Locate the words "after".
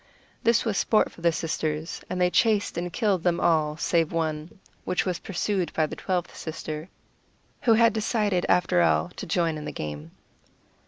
8.49-8.81